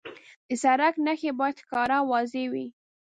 د 0.47 0.49
سړک 0.63 0.93
نښې 1.05 1.31
باید 1.39 1.61
ښکاره 1.63 1.95
او 2.01 2.05
واضح 2.11 2.43
وي. 2.53 2.67